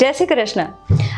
જય 0.00 0.12
શ્રી 0.12 0.26
કૃષ્ણ. 0.26 0.66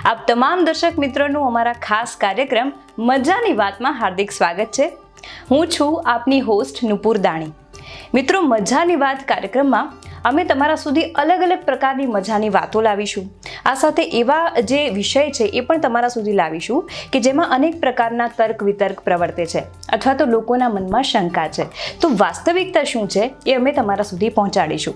આપ 0.04 0.18
તમામ 0.28 0.64
દર્શક 0.64 0.98
મિત્રોનું 0.98 1.46
અમારા 1.46 1.72
ખાસ 1.72 2.16
કાર્યક્રમ 2.20 2.72
મજાની 2.98 3.52
વાતમાં 3.52 4.00
હાર્દિક 4.00 4.30
સ્વાગત 4.30 4.64
છે. 4.64 4.96
હું 5.50 5.66
છું 5.68 6.02
આપની 6.06 6.40
હોસ્ટ 6.40 6.84
નુપુર 6.84 7.18
દાણી. 7.18 7.46
મિત્રો, 8.14 8.40
મજાની 8.42 8.96
વાત 8.96 9.24
કાર્યક્રમમાં 9.28 9.92
અમે 10.24 10.44
તમારા 10.44 10.74
સુધી 10.74 11.02
અલગ 11.02 11.42
અલગ 11.42 11.58
પ્રકારની 11.64 12.06
મજાની 12.06 12.48
વાતો 12.48 12.80
લાવીશું. 12.80 13.30
આ 13.66 13.74
સાથે 13.74 14.02
એવા 14.02 14.52
જે 14.64 14.88
વિષય 14.88 15.30
છે 15.30 15.44
એ 15.44 15.60
પણ 15.60 15.78
તમારા 15.78 16.08
સુધી 16.08 16.32
લાવીશું 16.32 16.90
કે 17.12 17.20
જેમાં 17.20 17.50
અનેક 17.50 17.80
પ્રકારના 17.80 18.28
તર્ક 18.28 18.62
વિતર્ક 18.62 19.00
પ્રવર્તે 19.00 19.46
છે 19.46 19.58
અથવા 19.92 20.14
તો 20.14 20.24
લોકોના 20.24 20.68
મનમાં 20.68 21.02
શંકા 21.02 21.48
છે. 21.48 21.64
તો 22.00 22.08
વાસ્તવિકતા 22.08 22.84
શું 22.84 23.08
છે 23.08 23.34
એ 23.46 23.54
અમે 23.54 23.72
તમારા 23.72 24.02
સુધી 24.02 24.28
પહોંચાડીશું. 24.28 24.94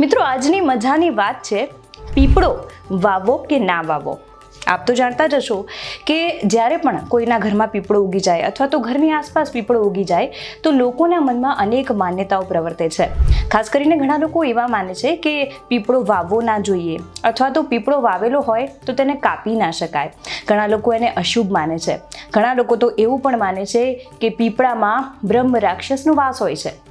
મિત્રો, 0.00 0.20
આજની 0.22 0.60
મજાની 0.60 1.10
વાત 1.10 1.34
છે 1.34 1.68
પીપળો 2.18 2.56
વાવો 2.90 3.36
કે 3.36 3.58
ના 3.58 3.82
વાવો? 3.82 4.18
આપ 4.66 4.86
તો 4.86 4.94
જાણતા 4.94 5.26
જ 5.26 5.34
હશો 5.34 5.66
કે 6.06 6.40
જ્યારે 6.44 6.76
પણ 6.76 6.96
કોઈના 7.08 7.38
ઘરમાં 7.38 7.68
પીપળો 7.68 8.00
ઉગી 8.02 8.20
જાય 8.20 8.42
અથવા 8.42 8.66
તો 8.66 8.78
ઘરની 8.78 9.10
આસપાસ 9.10 9.52
પીપળો 9.52 9.82
ઉગી 9.82 10.04
જાય, 10.04 10.32
તો 10.62 10.70
લોકોના 10.70 11.20
મનમાં 11.20 11.56
અનેક 11.58 11.92
માન્યતાઓ 11.92 12.42
પ્રવર્તે 12.42 12.88
છે. 12.88 13.06
ખાસ 13.48 13.70
કરીને 13.70 13.96
ઘણા 13.96 14.16
લોકો 14.16 14.44
એવા 14.44 14.66
માને 14.66 14.94
છે 14.94 15.16
કે 15.16 15.52
પીપળો 15.68 16.02
વાવવો 16.02 16.40
ના 16.40 16.58
જોઈએ 16.58 16.98
અથવા 17.24 17.50
તો 17.50 17.62
પીપળો 17.62 18.00
વાવેલો 18.00 18.40
હોય 18.40 18.66
તો 18.86 18.92
તેને 18.92 19.14
કાપી 19.14 19.54
ના 19.54 19.70
શકાય. 19.70 20.12
ઘણા 20.48 20.66
લોકો 20.66 20.92
એને 20.92 21.08
અશુભ 21.08 21.52
માને 21.52 21.78
છે. 21.78 21.98
ઘણા 22.32 22.54
લોકો 22.54 22.76
તો 22.76 22.92
એવું 22.98 23.18
પણ 23.18 23.38
માને 23.38 23.64
છે 23.64 24.10
કે 24.20 24.28
પીપળામાં 24.28 25.14
બ્રહ્મ 25.24 25.56
રાક્ષસનો 25.56 26.14
વાસ 26.14 26.42
હોય 26.42 26.56
છે. 26.56 26.87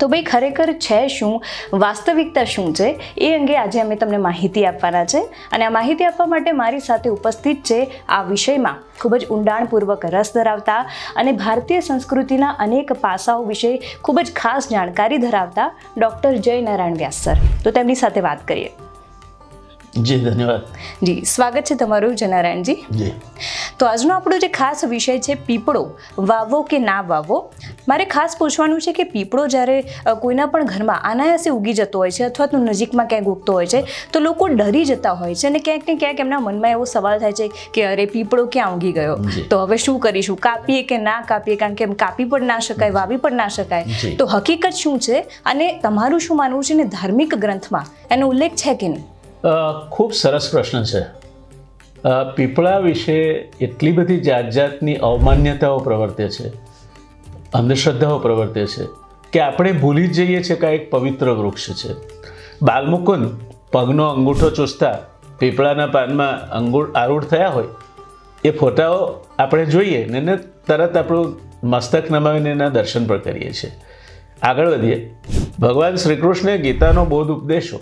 તો 0.00 0.08
ભાઈ 0.08 0.22
ખરેખર 0.22 0.72
છે 0.72 1.08
શું? 1.08 1.42
વાસ્તવિકતા 1.72 2.44
શું 2.44 2.74
છે? 2.74 3.00
એ 3.18 3.34
અંગે 3.34 3.56
આજે 3.56 3.80
અમે 3.80 3.96
તમને 3.96 4.16
માહિતી 4.16 4.66
આપવાના 4.66 5.04
છે 5.04 5.22
અને 5.52 5.64
આ 5.64 5.70
માહિતી 5.70 6.04
આપવા 6.04 6.26
માટે 6.26 6.52
મારી 6.52 6.80
સાથે 6.80 7.10
ઉપસ્થિત 7.10 7.64
છે 7.64 7.80
આ 8.08 8.22
વિષયમાં 8.22 8.74
ખૂબ 9.00 9.16
જ 9.16 9.26
ઊંડાણપૂર્વક 9.26 10.06
રસ 10.06 10.32
ધરાવતા 10.34 10.78
અને 11.16 11.32
ભારતીય 11.32 11.80
સંસ્કૃતિના 11.80 12.48
અનેક 12.58 12.92
પાસાઓ 12.92 13.44
વિશે 13.44 13.82
ખૂબ 14.04 14.20
જ 14.20 14.32
ખાસ 14.32 14.70
જાણકારી 14.70 15.18
ધરાવતા 15.18 15.70
ડૉક્ટર 15.98 16.36
જય 16.36 16.62
નારાયણ 16.62 16.94
વ્યાસ 16.94 17.14
સર. 17.14 17.36
તો 17.64 17.70
તેમની 17.70 17.94
સાથે 17.94 18.20
વાત 18.20 18.48
કરીએ. 18.48 18.70
જી 19.96 20.18
ધન્યવાદ. 20.18 20.60
જી 21.02 21.22
સ્વાગત 21.24 21.64
છે 21.64 21.74
તમારું 21.74 22.16
જનારાયણજી. 22.16 22.74
જી. 22.90 23.12
તો 23.78 23.86
આજનો 23.86 24.14
આપણો 24.14 24.38
જે 24.38 24.48
ખાસ 24.48 24.84
વિષય 24.84 25.18
છે 25.18 25.34
પીપળો 25.34 25.90
વાવો 26.18 26.62
કે 26.62 26.78
ના 26.78 27.00
વાવો? 27.00 27.52
મારે 27.88 28.04
ખાસ 28.04 28.36
પૂછવાનું 28.38 28.80
છે 28.80 28.92
કે 28.92 29.02
પીપળો 29.02 29.46
જ્યારે 29.46 29.84
કોઈના 30.20 30.46
પણ 30.46 30.64
ઘરમાં 30.64 31.00
અનાયાસે 31.02 31.50
ઉગી 31.50 31.72
જતો 31.72 31.98
હોય 31.98 32.10
છે 32.10 32.24
અથવા 32.24 32.46
તો 32.46 32.58
નજીકમાં 32.58 33.06
ક્યાંક 33.06 33.26
ઉગતો 33.26 33.52
હોય 33.52 33.66
છે 33.66 33.84
તો 34.12 34.20
લોકો 34.20 34.48
ડરી 34.48 34.84
જતા 34.84 35.12
હોય 35.12 35.34
છે 35.34 35.46
અને 35.46 35.58
ક્યાંક 35.58 35.88
ને 35.88 35.94
ક્યાંક 35.94 36.20
એમના 36.20 36.40
મનમાં 36.40 36.70
એવો 36.70 36.84
સવાલ 36.84 37.18
થાય 37.18 37.32
છે 37.32 37.50
કે 37.74 37.84
અરે 37.84 38.06
પીપળો 38.06 38.46
ક્યાં 38.46 38.74
ઉગી 38.74 38.92
ગયો? 38.92 39.16
તો 39.50 39.58
હવે 39.58 39.76
શું 39.76 40.00
કરીશું? 40.00 40.36
કાપીએ 40.36 40.82
કે 40.82 40.98
ના 40.98 41.20
કાપીએ? 41.20 41.56
કારણ 41.56 41.74
કે 41.74 41.84
એમ 41.84 41.92
કાપી 41.92 42.24
પણ 42.24 42.42
ના 42.42 42.58
શકાય 42.58 42.90
વાવી 42.90 43.16
પણ 43.16 43.32
ના 43.32 43.48
શકાય. 43.48 43.84
તો 44.18 44.26
હકીકત 44.26 44.70
શું 44.70 44.98
છે? 44.98 45.24
અને 45.44 45.80
તમારું 45.82 46.20
શું 46.20 46.36
માનવું 46.36 46.64
છે? 46.64 46.74
ને 46.74 46.84
ધાર્મિક 46.84 47.34
ગ્રંથમાં 47.34 47.86
એનો 48.10 48.28
ઉલ્લેખ 48.28 48.54
છે 48.54 48.74
કે 48.74 48.88
નહીં? 48.88 49.11
ખૂબ 49.90 50.12
સરસ 50.12 50.48
પ્રશ્ન 50.52 50.82
છે. 50.84 51.02
પીપળા 52.36 52.78
વિશે 52.78 53.16
એટલી 53.60 53.92
બધી 53.92 54.20
જાત 54.20 54.50
જાતની 54.50 54.96
અવમાન્યતાઓ 55.02 55.78
પ્રવર્તે 55.78 56.28
છે, 56.28 56.48
અંધશ્રદ્ધાઓ 57.54 58.18
પ્રવર્તે 58.18 58.66
છે 58.66 58.84
કે 59.32 59.40
આપણે 59.40 59.72
ભૂલી 59.72 60.08
જ 60.08 60.12
જઈએ 60.12 60.42
છીએ 60.42 60.56
કે 60.56 60.66
એક 60.68 60.90
પવિત્ર 60.90 61.30
વૃક્ષ 61.30 61.66
છે. 61.80 61.92
બાલમુકુંદ 62.62 63.30
પગનો 63.72 64.06
અંગૂઠો 64.08 64.50
ચૂસતા 64.50 64.96
પીપળાના 65.38 65.86
પાનમાં 65.86 66.50
અંગુળ 66.50 66.92
આરૂઢ 66.92 67.24
થયા 67.24 67.48
હોય, 67.48 67.68
એ 68.44 68.50
ફોટાઓ 68.50 68.98
આપણે 69.38 69.64
જોઈએ 69.66 70.04
ને 70.06 70.18
એને 70.18 70.36
તરત 70.66 70.96
આપણું 70.96 71.40
મસ્તક 71.64 72.10
નમાવીને 72.10 72.50
એના 72.50 72.68
દર્શન 72.68 73.06
પણ 73.06 73.18
કરીએ 73.18 73.52
છીએ. 73.52 73.72
આગળ 74.42 74.68
વધીએ. 74.68 74.98
ભગવાન 75.60 75.94
શ્રી 75.94 76.16
કૃષ્ણે 76.16 76.58
ગીતાનો 76.58 77.04
બોધ 77.04 77.30
ઉપદેશો 77.30 77.80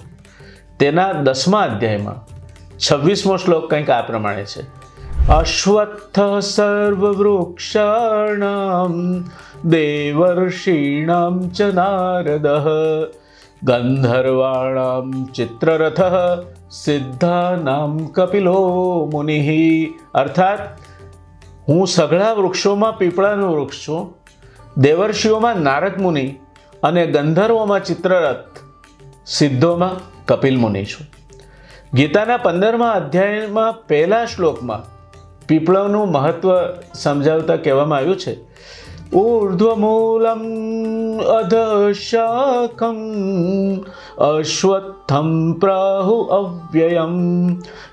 તેના 0.80 1.12
દસમા 1.26 1.62
અધ્યાયમાં 1.62 2.18
છવ્વીસમો 2.78 3.36
શ્લોક 3.36 3.70
કંઈક 3.70 3.90
આ 3.90 4.02
પ્રમાણે 4.02 4.44
છે. 4.44 4.62
અશ્વત્થ 5.28 6.20
સર્વવૃક્ષાણામ 6.42 9.24
દેવર્ષીણામ 9.64 11.50
ચ 11.56 11.58
નારદ 11.78 12.46
ગંધર્વાણામ 13.62 15.08
ચિત્રરથ 15.36 16.02
સિદ્ધાનામ 16.70 17.92
કપિલો 18.16 18.60
મુનિ 19.12 19.40
અર્થાત 20.14 20.60
હું 21.68 21.86
સઘળા 21.86 22.32
વૃક્ષોમાં 22.32 22.98
પીપળાનું 22.98 23.56
વૃક્ષ 23.56 23.88
છું, 23.88 24.14
દેવર્ષિઓમાં 24.76 25.60
નારદ 25.60 26.00
મુનિ 26.00 26.40
અને 26.82 27.06
ગંધર્વોમાં 27.06 27.84
ચિત્રરથ 27.84 28.60
સિદ્ધોમાં 29.26 29.96
કપિલ 30.30 30.58
મુનિ 30.58 30.84
છું. 30.84 31.06
ગીતાના 31.94 32.36
પંદરમા 32.36 32.92
અધ્યાયમાં 32.92 33.80
પહેલા 33.88 34.26
શ્લોકમાં 34.26 34.82
પીપળાનું 35.48 36.12
મહત્વ 36.12 36.50
સમજાવતા 36.94 37.56
કહેવામાં 37.56 37.98
આવ્યું 37.98 38.18
છે, 38.18 38.34
ઉર્ધ્વમૂલમ 39.12 40.42
અધશાખમ 41.36 42.98
અશ્વત્થમ 44.26 45.30
પ્રાહુ 45.54 46.16
અવ્યયમ 46.36 47.16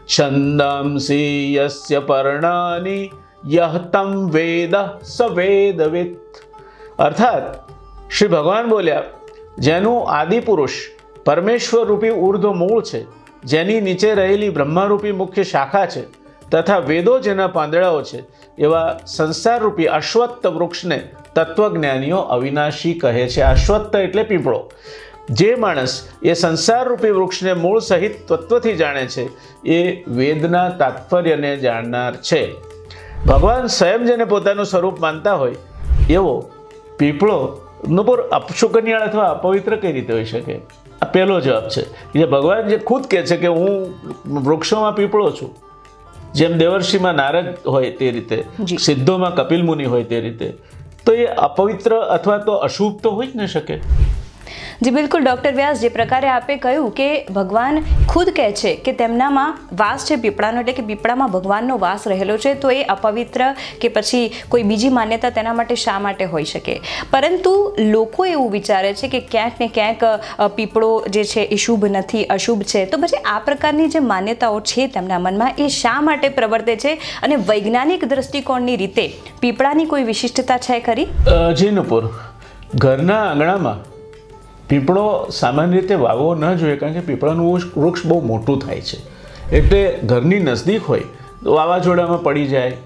છંદમ 0.07 0.97
યસ્ય 1.53 1.99
પર્ણાની 1.99 3.05
યહ 3.45 3.73
તમ 3.93 4.11
વેદ 4.29 4.75
સ 5.05 5.17
વેદવિત. 5.35 6.13
અર્થાત, 6.99 7.45
શ્રી 8.11 8.27
ભગવાન 8.27 8.65
બોલ્યા, 8.67 9.03
જેનું 9.59 9.99
આદિપુરુષ 10.11 10.75
પરમેશ્વર 11.27 11.85
રૂપી 11.85 12.09
ઉર્ધ્વ 12.09 12.53
મૂળ 12.53 12.81
છે, 12.81 13.05
જેની 13.43 13.81
નીચે 13.81 14.13
રહેલી 14.13 14.49
બ્રહ્મારૂપી 14.49 15.11
મુખ્ય 15.11 15.43
શાખા 15.43 15.85
છે, 15.85 16.03
તથા 16.51 16.77
વેદો 16.77 17.19
જેના 17.19 17.47
પાંદડાઓ 17.47 18.01
છે, 18.01 18.23
એવા 18.57 18.99
સંસાર 19.05 19.59
રૂપી 19.59 19.85
અશ્વત્થ 19.85 20.47
વૃક્ષને 20.47 20.99
તત્વજ્ઞાનીઓ 21.35 22.17
અવિનાશી 22.17 22.93
કહે 22.93 23.27
છે. 23.27 23.41
અશ્વત્થ 23.41 23.95
એટલે 23.95 24.23
પીપળો. 24.23 24.71
જે 25.29 25.55
માણસ 25.55 26.07
એ 26.23 26.33
સંસાર 26.33 26.87
રૂપી 26.87 27.09
વૃક્ષને 27.09 27.53
મૂળ 27.53 27.79
સહિત 27.79 28.15
તત્વથી 28.27 28.75
જાણે 28.75 29.05
છે, 29.05 29.29
એ 29.65 30.03
વેદના 30.07 30.69
તાત્પર્યને 30.69 31.57
જાણનાર 31.57 32.13
છે. 32.15 32.41
ભગવાન 33.27 33.65
સ્વયં 33.67 34.05
જેને 34.05 34.23
પોતાનું 34.23 34.65
સ્વરૂપ 34.65 34.99
માનતા 34.99 35.33
હોય, 35.33 35.55
એવો 36.09 36.49
પીપળો 36.99 37.37
નુપુર 37.89 38.21
અપશુકન્યાળ 38.21 39.01
અથવા 39.01 39.23
અપવિત્ર 39.23 39.75
કઈ 39.75 39.91
રીતે 39.91 40.13
હોઈ 40.13 40.25
શકે? 40.25 40.86
આ 41.01 41.05
પહેલો 41.05 41.39
જવાબ 41.41 41.69
છે. 41.69 41.83
જે 42.13 42.25
ભગવાન 42.25 42.67
જે 42.69 42.77
ખુદ 42.77 43.03
કહે 43.11 43.21
છે 43.23 43.37
કે 43.37 43.47
હું 43.47 43.93
વૃક્ષોમાં 44.45 44.95
પીપળો 44.95 45.31
છું. 45.31 45.51
જેમ 46.33 46.57
દેવર્ષિમાં 46.57 47.15
નારદ 47.15 47.47
હોય 47.65 47.91
તે 47.91 48.11
રીતે 48.11 48.37
સિદ્ધોમાં 48.79 49.35
કપિલ 49.35 49.63
મુનિ 49.63 49.85
હોય 49.85 50.03
તે 50.03 50.19
રીતે 50.19 50.47
તો 51.05 51.13
એ 51.13 51.25
અપવિત્ર 51.25 51.95
અથવા 51.95 52.37
તો 52.37 52.53
અશુભ 52.67 53.01
તો 53.01 53.11
હોઈ 53.11 53.27
જ 53.27 53.35
ન 53.35 53.45
શકે. 53.45 53.75
જી 54.81 54.91
બિલકુલ 54.91 55.23
ડૉક્ટર 55.23 55.55
વ્યાસ 55.55 55.79
જે 55.79 55.89
પ્રકારે 55.89 56.27
આપે 56.29 56.55
કહ્યું 56.55 56.91
કે 56.91 57.25
ભગવાન 57.35 57.83
ખુદ 58.09 58.29
કહે 58.35 58.51
છે 58.51 58.75
કે 58.75 58.91
તેમનામાં 58.91 59.57
વાસ 59.73 60.05
છે 60.05 60.15
પીપળાનો 60.15 60.59
એટલે 60.59 60.73
કે 60.73 60.83
પીપળામાં 60.83 61.31
ભગવાનનો 61.31 61.77
વાસ 61.77 62.07
રહેલો 62.07 62.37
છે 62.37 62.53
તો 62.53 62.71
એ 62.71 62.83
અપવિત્ર 62.83 63.55
કે 63.81 63.87
પછી 63.87 64.31
કોઈ 64.49 64.63
બીજી 64.63 64.89
માન્યતા 64.89 65.29
તેના 65.29 65.53
માટે 65.53 65.75
શા 65.75 65.99
માટે 65.99 66.25
હોઈ 66.25 66.43
શકે? 66.43 66.81
પરંતુ 67.11 67.75
લોકો 67.79 68.25
એવું 68.25 68.51
વિચારે 68.51 68.93
છે 68.93 69.07
કે 69.07 69.19
ક્યાંક 69.19 69.51
ને 69.61 69.67
ક્યાંક 69.67 70.03
પીપળો 70.55 71.05
જે 71.09 71.23
છે 71.23 71.39
એ 71.39 71.55
શુભ 71.55 71.85
નથી 71.85 72.23
અશુભ 72.25 72.61
છે. 72.61 72.85
તો 72.85 72.97
પછી 72.97 73.17
આ 73.25 73.39
પ્રકારની 73.39 73.87
જે 73.87 73.99
માન્યતાઓ 73.99 74.59
છે 74.59 74.87
તેમના 74.87 75.19
મનમાં 75.19 75.53
એ 75.59 75.67
શા 75.67 76.01
માટે 76.01 76.29
પ્રવર્તે 76.29 76.75
છે? 76.75 76.93
અને 77.23 77.35
વૈજ્ઞાનિક 77.35 78.05
દૃષ્ટિકોણની 78.05 78.75
રીતે 78.75 79.13
પીપળાની 79.39 79.85
કોઈ 79.85 80.03
વિશિષ્ટતા 80.03 80.57
છે 80.57 80.79
ખરી? 80.79 81.07
અ, 81.49 81.51
જી 81.51 81.69
ઘરના 82.75 83.21
આંગણામાં 83.21 83.96
પીપળો 84.69 85.27
સામાન્ય 85.31 85.81
રીતે 85.81 85.95
વાવવો 85.95 86.35
ન 86.35 86.53
જોઈએ 86.53 86.75
કારણ 86.75 86.93
કે 86.93 86.99
પીપળાનું 86.99 87.61
વૃક્ષ- 87.77 88.07
બહુ 88.07 88.21
મોટું 88.21 88.59
થાય 88.59 88.81
છે. 88.81 89.17
એટલે 89.55 89.99
ઘરની 90.03 90.39
નજદીક 90.39 90.83
હોય 90.83 91.01
તો 91.43 91.53
વાવાઝોડામાં 91.53 92.23
પડી 92.23 92.47
જાય, 92.47 92.77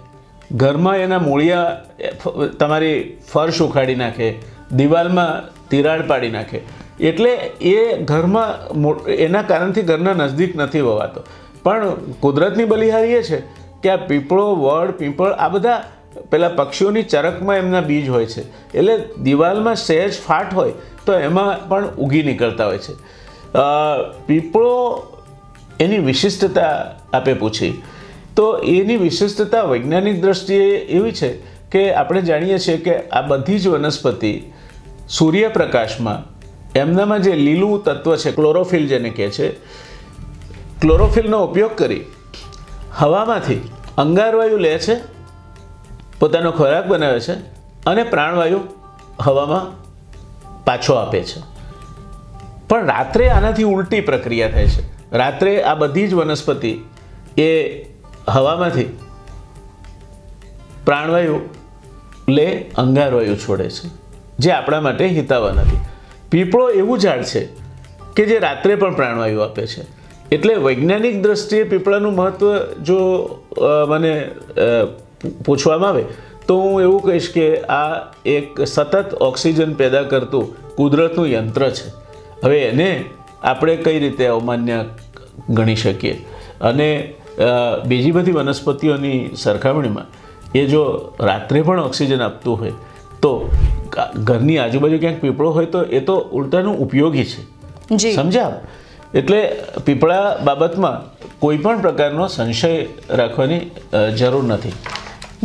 ઘરમાં 0.52 0.98
એના 0.98 1.20
મૂળિયા 1.20 1.82
તમારી 2.60 3.18
ફર્શ 3.32 3.62
ઉખાડી 3.62 3.96
નાખે, 3.96 4.40
દિવાલમાં 4.72 5.54
તિરાડ 5.70 6.08
પાડી 6.08 6.30
નાખે. 6.30 6.62
એટલે 7.00 7.34
એ 7.62 8.04
ઘરમાં 8.04 8.70
એના 9.06 9.42
કારણથી 9.42 9.82
ઘરના 9.82 10.14
નજદીક 10.14 10.56
નથી 10.56 10.82
વવાતો. 10.82 11.22
પણ 11.64 11.90
કુદરતની 12.20 12.66
બલિહારી 12.66 13.10
એ 13.10 13.24
છે 13.24 13.40
કે 13.84 13.90
આ 13.90 13.96
પીપળો, 13.96 14.56
વડ, 14.56 14.92
પીપળ 14.92 15.32
આ 15.32 15.48
બધા 15.48 15.84
પેલા 16.32 16.50
પક્ષીઓની 16.50 17.04
ચરકમાં 17.04 17.58
એમના 17.58 17.82
બીજ 17.82 18.10
હોય 18.10 18.26
છે. 18.26 18.44
એટલે 18.74 18.94
દિવાલમાં 19.24 19.76
સહેજ 19.76 20.14
ફાટ 20.28 20.54
હોય 20.54 20.74
તો 21.06 21.14
એમાં 21.20 21.70
પણ 21.70 21.88
ઉગી 21.98 22.24
નીકળતા 22.24 22.66
હોય 22.66 22.78
છે. 22.78 22.94
પીપળો 24.28 24.74
એની 25.80 25.98
વિશિષ્ટતા 25.98 26.74
આપે 27.14 27.34
પૂછી. 27.34 27.74
તો 28.36 28.46
એની 28.58 28.98
વિશિષ્ટતા 28.98 29.64
વૈજ્ઞાનિક 29.64 30.22
દ્રષ્ટિએ 30.22 30.66
એવી 30.98 31.12
છે 31.12 31.30
કે 31.72 31.82
આપણે 31.94 32.22
જાણીએ 32.22 32.58
છીએ 32.60 32.78
કે 32.78 32.94
આ 33.10 33.22
બધી 33.22 33.60
જ 33.60 33.68
વનસ્પતિ 33.68 34.34
સૂર્યપ્રકાશમાં, 35.10 36.20
એમનામાં 36.76 37.22
જે 37.22 37.32
લીલું 37.36 37.84
તત્વ 37.84 38.16
છે, 38.16 38.32
ક્લોરોફિલ 38.32 38.88
જેને 38.88 39.10
કહે 39.10 39.30
છે, 39.30 39.48
ક્લોરોફિલનો 40.82 41.40
ઉપયોગ 41.44 41.74
કરી 41.76 42.04
હવામાંથી 42.98 43.62
અંગારવાયુ 43.98 44.58
લે 44.58 44.74
છે 44.80 44.96
પોતાનો 46.22 46.52
ખોરાક 46.52 46.88
બનાવે 46.88 47.20
છે 47.20 47.36
અને 47.86 48.04
પ્રાણવાયુ 48.06 48.60
હવામાં 49.20 49.66
પાછો 50.66 50.94
આપે 50.94 51.22
છે. 51.24 51.40
પણ 52.70 52.86
રાત્રે 52.88 53.30
આનાથી 53.30 53.64
ઉલટી 53.66 54.02
પ્રક્રિયા 54.02 54.50
થાય 54.50 54.68
છે. 54.68 54.84
રાત્રે 55.18 55.54
આ 55.64 55.76
બધી 55.76 56.08
જ 56.08 56.14
વનસ્પતિ 56.14 56.74
એ 57.38 57.50
હવામાંથી 58.28 58.90
પ્રાણવાયુ 60.86 61.40
લે 62.30 62.46
અંગારવાયુ 62.78 63.36
છોડે 63.36 63.68
છે, 63.70 63.88
જે 64.40 64.52
આપણા 64.52 64.82
માટે 64.82 65.08
હિતાવહ 65.08 65.50
નથી. 65.52 65.80
પીપળો 66.32 66.70
એવું 66.72 67.00
ઝાડ 67.00 67.24
છે 67.24 67.42
કે 68.16 68.26
જે 68.26 68.38
રાત્રે 68.40 68.76
પણ 68.76 68.96
પ્રાણવાયુ 68.96 69.40
આપે 69.40 69.66
છે. 69.68 69.84
એટલે 70.32 70.54
વૈજ્ઞાનિક 70.56 71.22
દ્રષ્ટિએ 71.24 71.64
પીપળાનું 71.64 72.16
મહત્ત્વ 72.16 72.50
જો 72.84 73.00
મને 73.90 74.14
પૂછવામાં 75.46 75.90
આવે 75.90 76.04
તો 76.48 76.58
હું 76.58 76.82
એવું 76.82 77.02
કહીશ 77.02 77.30
કે 77.34 77.46
આ 77.62 77.96
એક 78.26 78.62
સતત 78.66 79.14
ઓક્સિજન 79.22 79.74
પેદા 79.74 80.04
કરતું 80.04 80.76
કુદરતનું 80.76 81.28
યંત્ર 81.30 81.70
છે. 81.70 81.88
હવે 82.44 82.60
એને 82.62 82.90
આપણે 83.44 83.76
કઈ 83.76 84.00
રીતે 84.00 84.26
અવમાન્ય 84.28 84.78
ગણી 85.50 85.76
શકીએ? 85.76 86.16
અને 86.62 86.88
બીજી 87.88 88.12
બધી 88.12 88.32
વનસ્પતિઓની 88.32 89.20
સરખામણીમાં 89.36 90.06
એ 90.56 90.66
જો 90.66 90.84
રાત્રે 91.20 91.62
પણ 91.62 91.80
ઓક્સિજન 91.80 92.22
આપતું 92.22 92.60
હોય 92.60 92.74
તો 93.22 93.32
ઘરની 94.24 94.58
આજુબાજુ 94.58 94.98
ક્યાંક 95.00 95.22
પીપળો 95.22 95.52
હોય 95.52 95.66
તો 95.66 95.82
એ 95.84 96.00
તો 96.00 96.16
ઉલટાનું 96.32 96.80
ઉપયોગી 96.80 97.26
છે. 97.26 97.42
સમજા 98.16 98.52
એટલે 99.14 99.40
પીપળા 99.86 100.38
બાબતમાં 100.44 100.98
કોઈ 101.40 101.58
પણ 101.58 101.82
પ્રકારનો 101.82 102.28
સંશય 102.28 102.88
રાખવાની 103.10 103.60
જરૂર 104.18 104.44
નથી. 104.44 104.74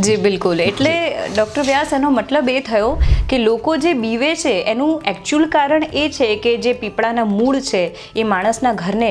જી 0.05 0.17
બિલકુલ. 0.23 0.59
એટલે 0.59 0.91
ડૉક્ટર 1.35 1.63
વ્યાસ 1.67 1.91
એનો 1.97 2.09
મતલબ 2.15 2.49
એ 2.51 2.59
થયો 2.65 2.89
કે 3.29 3.37
લોકો 3.39 3.71
જે 3.83 3.93
બીવે 4.01 4.27
છે 4.41 4.51
એનું 4.73 5.07
એકચ્યુઅલ 5.11 5.45
કારણ 5.55 5.85
એ 6.01 6.03
છે 6.17 6.27
કે 6.43 6.53
જે 6.65 6.73
પીપળાના 6.81 7.25
મૂળ 7.29 7.57
છે 7.69 7.81
એ 8.15 8.25
માણસના 8.33 8.73
ઘરને 8.81 9.09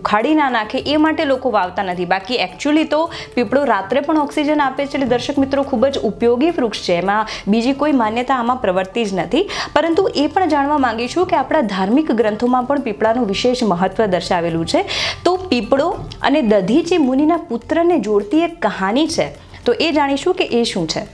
ઉખાડી 0.00 0.36
ના 0.40 0.50
નાખે 0.56 0.76
એ 0.92 0.94
માટે 1.06 1.24
લોકો 1.32 1.52
વાવતા 1.56 1.86
નથી. 1.86 2.06
બાકી 2.14 2.38
એકચ્યુઅલી 2.46 2.86
તો 2.94 3.00
પીપળો 3.34 3.64
રાત્રે 3.72 4.04
પણ 4.06 4.22
ઓક્સિજન 4.26 4.64
આપે 4.68 4.80
છે 4.84 4.88
એટલે 4.92 5.10
દર્શક 5.14 5.42
મિત્રો 5.44 5.66
ખૂબ 5.72 5.88
જ 5.88 6.04
ઉપયોગી 6.10 6.52
વૃક્ષ 6.60 6.86
છે. 6.86 7.00
એમાં 7.02 7.26
બીજી 7.48 7.74
કોઈ 7.82 7.98
માન્યતા 8.04 8.38
આમાં 8.38 8.62
પ્રવર્તી 8.64 9.06
જ 9.10 9.18
નથી. 9.18 9.44
પરંતુ 9.74 10.06
એ 10.14 10.28
પણ 10.28 10.54
જાણવા 10.54 10.80
માંગીશું 10.86 11.30
કે 11.34 11.40
આપણા 11.42 11.66
ધાર્મિક 11.74 12.16
ગ્રંથોમાં 12.22 12.70
પણ 12.70 12.86
પીપળાનું 12.88 13.30
વિશેષ 13.34 13.66
મહત્વ 13.72 14.10
દર્શાવેલું 14.16 14.72
છે. 14.72 14.86
તો 15.26 15.36
પીપળો 15.50 15.92
અને 16.22 16.40
દધીચી 16.54 17.04
મુનિના 17.10 17.44
પુત્રને 17.52 17.96
જોડતી 18.08 18.48
એક 18.48 18.58
કહાની 18.66 19.08
છે 19.18 19.30
તો 19.70 19.74
એ 19.74 19.92
જાણીશું 19.92 20.34
કે 20.34 20.44
એ 20.44 20.64
શું 20.64 20.88
છે? 20.88 21.06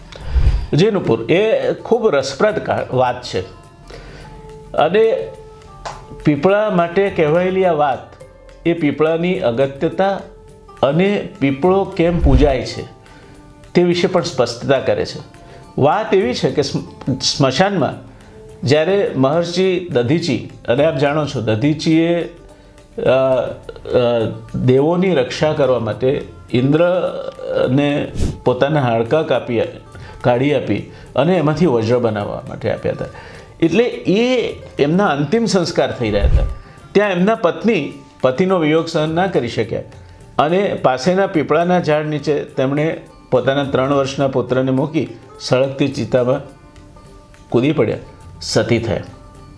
જી 0.76 0.90
નુપુર 0.90 1.32
એ 1.32 1.72
ખૂબ 1.72 2.08
રસપ્રદ 2.08 2.70
વાત 2.92 3.22
છે. 3.22 3.40
અને 4.72 5.28
પીપળા 6.24 6.70
માટે 6.70 7.10
કહેવાયેલી 7.10 7.64
આ 7.64 7.72
વાત, 7.72 7.98
એ 8.66 8.72
પીપળાની 8.72 9.38
અગત્યતા 9.38 10.20
અને 10.82 11.28
પીપળો 11.40 11.84
કેમ 11.84 12.20
પૂજાય 12.20 12.62
છે, 12.62 12.82
તે 13.74 13.82
વિશે 13.82 14.06
પણ 14.06 14.22
સ્પષ્ટતા 14.22 14.78
કરે 14.78 15.06
છે. 15.06 15.18
વાત 15.78 16.14
એવી 16.14 16.34
છે 16.34 16.50
કે 16.50 16.62
સ્મ- 16.62 17.20
સ્મશાનમાં 17.20 17.94
જ્યારે 18.66 19.12
મહર્ષિ 19.16 19.88
દધીચી, 19.90 20.50
અને 20.68 20.84
આપ 20.84 20.96
જાણો 20.96 21.26
છો, 21.26 21.40
દધીચીએ 21.40 22.36
દેવોની 24.66 25.14
રક્ષા 25.14 25.52
કરવા 25.52 25.78
માટે 25.78 26.10
ઇન્દ્રને 26.52 27.88
પોતાના 28.44 28.80
હાડકાં 28.80 29.26
કાપી 29.26 29.60
કાઢી 30.20 30.54
આપી 30.54 30.82
અને 31.16 31.36
એમાંથી 31.36 31.66
વજ્ર 31.66 31.98
બનાવવા 31.98 32.42
માટે 32.48 32.72
આપ્યા 32.72 32.92
હતા. 32.92 33.06
એટલે 33.60 33.84
એ 33.84 34.22
એમના 34.78 35.06
અંતિમ 35.06 35.44
સંસ્કાર 35.46 35.92
થઈ 35.92 36.10
રહ્યા 36.10 36.26
હતા. 36.26 36.46
ત્યાં 36.92 37.10
એમના 37.10 37.34
પત્ની 37.34 37.82
પતિનો 38.20 38.58
વિયોગ 38.58 38.86
સહન 38.86 39.14
ના 39.14 39.26
કરી 39.26 39.48
શક્યા. 39.48 39.82
અને 40.38 40.60
પાસેના 40.82 41.26
પીપળાના 41.26 41.80
ઝાડ 41.80 42.06
નીચે 42.06 42.34
તેમણે 42.44 42.86
પોતાના 43.30 43.64
ત્રણ 43.64 43.92
વર્ષના 43.92 44.28
પુત્રને 44.28 44.70
મૂકી 44.70 45.06
સળગતી 45.40 45.88
ચિતામાં 45.88 46.40
કૂદી 47.50 47.72
પડ્યા. 47.72 47.98
સતી 48.40 48.78
થયા. 48.78 49.15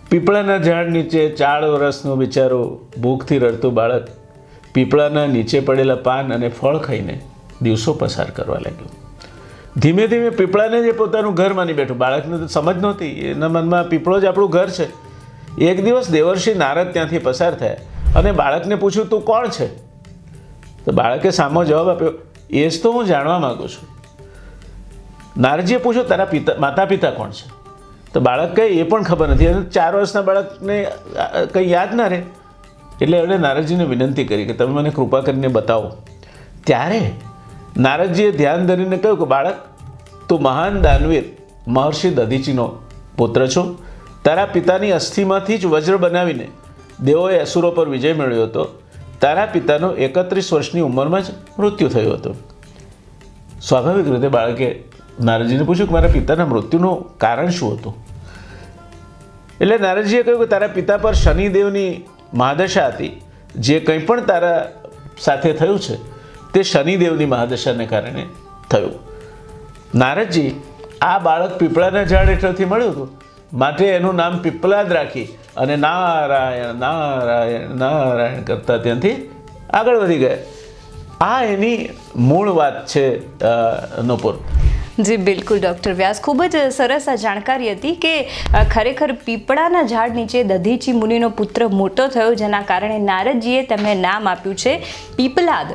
પીપળાના 0.09 0.57
ઝાડ 0.57 0.87
નીચે 0.89 1.29
ચાર 1.29 1.65
વર્ષનું 1.65 2.17
બિચારું 2.17 3.01
ભૂખથી 3.01 3.37
રડતું 3.37 3.73
બાળક 3.73 4.07
પીપળાના 4.73 5.25
નીચે 5.25 5.59
પડેલા 5.59 5.95
પાન 5.95 6.33
અને 6.33 6.47
ફળ 6.47 6.77
ખાઈને 6.77 7.21
દિવસો 7.61 7.93
પસાર 7.93 8.29
કરવા 8.29 8.57
લાગ્યું. 8.57 8.91
ધીમે 9.77 10.07
ધીમે 10.07 10.29
પીપળાને 10.29 10.81
જે 10.83 10.91
પોતાનું 10.91 11.33
ઘર 11.33 11.53
માની 11.53 11.73
બેઠું. 11.73 11.97
બાળકને 11.97 12.37
તો 12.37 12.47
સમજ 12.47 12.81
નહોતી. 12.81 13.05
એના 13.05 13.47
મનમાં 13.47 13.89
પીપળો 13.89 14.19
જ 14.19 14.25
આપણું 14.25 14.49
ઘર 14.49 14.69
છે. 14.69 14.87
એક 15.65 15.83
દિવસ 15.85 16.09
દેવર્ષિ 16.09 16.53
નારદ 16.53 16.93
ત્યાંથી 16.93 17.19
પસાર 17.19 17.55
થયા 17.55 17.75
અને 18.15 18.31
બાળકને 18.31 18.75
પૂછ્યું, 18.75 19.09
તું 19.09 19.21
કોણ 19.21 19.47
છે? 19.47 19.67
તો 20.85 20.91
બાળકે 20.91 21.29
સામો 21.31 21.63
જવાબ 21.63 21.89
આપ્યો, 21.89 22.11
એ 22.49 22.69
જ 22.69 22.81
તો 22.81 22.91
હું 22.91 23.05
જાણવા 23.05 23.39
માગું 23.39 23.69
છું. 23.69 23.89
નારજીએ 25.41 25.77
પૂછ્યું, 25.77 26.07
તારા 26.07 26.25
પિતા 26.25 26.53
માતા 26.59 26.85
પિતા 26.85 27.11
કોણ 27.11 27.29
છે? 27.29 27.58
તો 28.13 28.19
બાળક 28.19 28.55
કંઈ 28.55 28.79
એ 28.81 28.83
પણ 28.91 29.03
ખબર 29.03 29.27
નથી. 29.33 29.47
અને 29.47 29.63
ચાર 29.75 29.91
વર્ષના 29.95 30.21
બાળકને 30.21 30.77
કંઈ 31.53 31.71
યાદ 31.71 31.95
ના 31.95 32.07
રહે. 32.07 32.21
એટલે 33.01 33.17
એમણે 33.17 33.37
નારદજીને 33.37 33.85
વિનંતી 33.91 34.27
કરી 34.29 34.45
કે 34.45 34.53
તમે 34.53 34.73
મને 34.77 34.89
કૃપા 34.89 35.21
કરીને 35.21 35.49
બતાવો. 35.57 35.89
ત્યારે 36.67 37.01
નારદજીએ 37.77 38.31
ધ્યાન 38.31 38.65
ધરીને 38.69 38.97
કહ્યું 38.97 39.19
કે 39.19 39.27
બાળક, 39.33 39.57
તું 40.29 40.41
મહાન 40.41 40.81
દાનવીર, 40.81 41.25
મહર્ષિ 41.67 42.09
દધીચીનો 42.09 42.67
પુત્ર 43.17 43.47
છો. 43.47 43.63
તારા 44.25 44.49
પિતાની 44.55 44.91
અસ્થિમાંથી 44.91 45.57
જ 45.57 45.65
વજ્ર 45.65 45.97
બનાવીને 45.97 46.47
દેવોએ 47.03 47.39
અસુરો 47.39 47.71
પર 47.71 47.87
વિજય 47.89 48.13
મેળવ્યો 48.13 48.47
હતો. 48.49 48.63
તારા 49.21 49.45
પિતાનો 49.53 49.89
એકત્રીસ 50.05 50.53
વર્ષની 50.53 50.81
ઉંમરમાં 50.81 51.23
જ 51.23 51.27
મૃત્યુ 51.59 51.89
થયું 51.89 52.13
હતું. 52.17 52.35
સ્વાભાવિક 53.61 54.07
રીતે 54.07 54.27
બાળકે 54.27 54.67
નારદજીને 55.27 55.63
પૂછ્યું 55.69 55.89
કે 55.89 55.93
મારા 55.95 56.15
પિતાના 56.17 56.47
મૃત્યુનું 56.51 56.95
કારણ 57.23 57.51
શું 57.57 57.71
હતું? 57.75 57.93
એટલે 59.61 59.77
નારદજીએ 59.85 60.21
કહ્યું 60.27 60.41
કે 60.43 60.47
તારા 60.53 60.71
પિતા 60.77 60.97
પર 61.05 61.15
શનિદેવની 61.23 61.91
મહાદશા 62.41 62.87
હતી. 62.91 63.13
જે 63.65 63.79
કંઈ 63.87 64.05
પણ 64.07 64.25
તારા 64.31 64.59
સાથે 65.25 65.51
થયું 65.61 65.79
છે, 65.85 65.95
તે 66.53 66.63
શનિદેવની 66.71 67.29
મહાદશાને 67.33 67.85
કારણે 67.93 68.23
થયું. 68.71 68.95
નારદજી, 70.03 70.51
આ 71.01 71.17
બાળક 71.27 71.57
પીપળાના 71.63 72.05
ઝાડ 72.11 72.31
હેઠળથી 72.33 72.69
મળ્યું 72.73 72.93
હતું. 72.93 73.09
માટે 73.61 73.85
એનું 73.97 74.15
નામ 74.21 74.39
પીપલાદ 74.45 74.89
રાખી 74.97 75.27
અને 75.57 75.75
નારાયણ 75.83 76.79
નારાયણ 76.83 77.75
નારાયણ 77.83 78.43
કરતા 78.49 78.77
ત્યાંથી 78.85 79.15
આગળ 79.79 79.99
વધી 80.03 80.19
ગયા. 80.23 80.39
આ 81.29 81.39
એની 81.53 81.77
મૂળ 82.29 82.49
વાત 82.59 82.77
છે 82.93 83.05
નૂપુર 84.09 84.35
જી 84.99 85.17
બિલકુલ 85.17 85.59
ડૉક્ટર 85.63 85.91
વ્યાસ. 85.99 86.17
ખૂબ 86.23 86.41
જ 86.53 86.61
સરસ 86.77 87.05
આ 87.11 87.13
જાણકારી 87.19 87.69
હતી 87.73 87.91
કે 88.05 88.09
ખરેખર 88.71 89.11
પીપળાના 89.27 89.83
ઝાડ 89.91 90.15
નીચે 90.19 90.39
દધીચી 90.49 90.95
મુનિનો 91.01 91.29
પુત્ર 91.37 91.67
મોટો 91.81 92.07
થયો 92.15 92.33
જેના 92.41 92.59
કારણે 92.71 92.97
નારદજીએ 93.03 93.61
તેમને 93.69 93.93
નામ 93.99 94.27
આપ્યું 94.31 94.57
છે 94.63 94.73
પીપલાદ. 95.19 95.69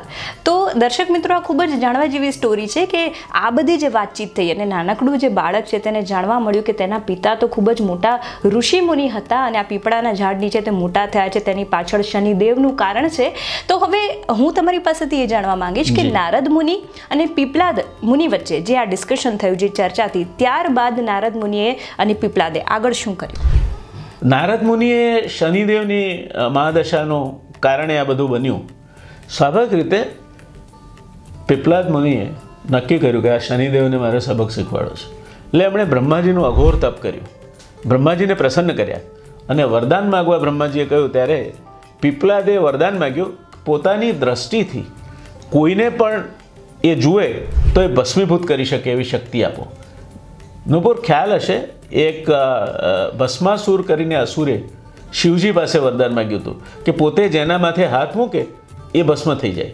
તો 0.45 0.53
દર્શક 0.81 1.13
મિત્રો 1.15 1.37
આ 1.37 1.45
ખૂબ 1.47 1.63
જ 1.63 1.79
જાણવા 1.83 2.11
જેવી 2.15 2.35
સ્ટોરી 2.37 2.67
છે 2.75 2.83
કે 2.91 3.01
આ 3.41 3.49
બધી 3.57 3.79
જે 3.85 3.91
વાતચીત 3.97 4.35
થઈ 4.35 4.47
અને 4.55 4.69
નાનકડું 4.73 5.17
જે 5.23 5.31
બાળક 5.39 5.71
છે 5.71 5.81
તેને 5.87 5.99
જાણવા 6.11 6.37
મળ્યું 6.39 6.67
કે 6.69 6.77
તેના 6.83 7.01
પિતા 7.09 7.35
તો 7.45 7.51
ખૂબ 7.57 7.73
જ 7.73 7.87
મોટા 7.89 8.13
ઋષિ 8.51 8.83
મુનિ 8.91 9.09
હતા 9.15 9.41
અને 9.47 9.59
આ 9.63 9.65
પીપળાના 9.71 10.13
ઝાડ 10.21 10.45
નીચે 10.45 10.59
તે 10.69 10.75
મોટા 10.81 11.07
થયા 11.17 11.33
છે 11.37 11.43
તેની 11.49 11.67
પાછળ 11.73 12.05
શનિદેવનું 12.11 12.77
કારણ 12.83 13.09
છે. 13.17 13.31
તો 13.67 13.79
હવે 13.85 14.03
હું 14.43 14.53
તમારી 14.53 14.85
પાસેથી 14.91 15.25
એ 15.25 15.33
જાણવા 15.33 15.57
માંગીશ 15.65 15.93
કે 15.97 16.07
નારદ 16.11 16.53
મુનિ 16.59 16.79
અને 17.11 17.27
પીપલાદ 17.41 17.85
મુનિ 18.13 18.31
વચ્ચે 18.37 18.63
જે 18.69 18.79
આ 18.79 18.87
ડિસ્કશન 18.93 19.13
થયું 19.15 19.57
જે 19.57 19.67
ચર્ચા 19.67 20.05
હતી 20.05 20.23
ત્યારબાદ 20.23 20.99
નારદ 20.99 21.35
મુનિએ 21.35 21.79
અને 21.99 22.13
પીપલાદે 22.13 22.61
આગળ 22.61 22.91
શું 22.91 23.17
કર્યું? 23.17 23.65
નારદ 24.29 24.63
મુનિએ 24.63 25.27
શનિદેવની 25.27 26.29
મહાદશાનું 26.51 27.41
કારણે 27.59 27.97
આ 27.97 28.03
બધું 28.03 28.29
બન્યું. 28.29 28.69
સ્વાભાવિક 29.37 29.73
રીતે 29.73 30.03
પીપલાદ 31.47 31.91
મુનિએ 31.91 32.33
નક્કી 32.71 32.97
કર્યું 32.97 33.23
કે 33.23 33.29
આ 33.29 33.37
શનિદેવને 33.37 33.97
મારે 33.97 34.19
સબક 34.19 34.49
શીખવાડો 34.49 34.89
છે. 34.89 35.13
એટલે 35.15 35.65
એમણે 35.65 35.83
બ્રહ્માજીનું 35.83 36.45
અઘોર 36.45 36.75
તપ 36.75 37.01
કર્યું. 37.01 37.27
બ્રહ્માજીને 37.85 38.33
પ્રસન્ન 38.33 38.75
કર્યા. 38.75 38.97
અને 39.49 39.63
વરદાન 39.63 40.09
માગવા 40.09 40.37
બ્રહ્માજીએ 40.37 40.85
કહ્યું, 40.85 41.11
ત્યારે 41.11 41.53
પીપલાદે 42.01 42.57
વરદાન 42.57 42.99
માગ્યું, 42.99 43.37
પોતાની 43.65 44.11
દ્રષ્ટિથી 44.11 44.85
કોઈને 45.49 45.89
પણ 45.89 46.23
એ 46.85 46.95
જુએ 46.95 47.27
તો 47.75 47.81
એ 47.81 47.87
ભસ્મીભૂત 47.87 48.47
કરી 48.47 48.65
શકે 48.65 48.91
એવી 48.91 49.03
શક્તિ 49.03 49.43
આપો. 49.43 49.63
નુપુર 50.67 51.01
ખ્યાલ 51.01 51.33
હશે, 51.33 51.57
એક 51.91 52.27
ભસ્માસુર 53.19 53.81
કરીને 53.81 54.15
અસુરે 54.15 54.61
શિવજી 55.13 55.51
પાસે 55.51 55.79
વરદાન 55.79 56.13
માંગ્યું 56.13 56.41
હતું 56.41 56.83
કે 56.85 56.91
પોતે 56.91 57.27
જેના 57.29 57.57
માથે 57.57 57.85
હાથ 57.85 58.15
મૂકે 58.15 58.45
એ 58.95 59.01
ભસ્મ 59.01 59.35
થઈ 59.35 59.51
જાય. 59.51 59.71